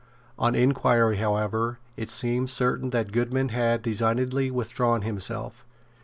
[0.39, 5.63] On inquiry however it seemed certain that Goodman had designedly withdrawn himself.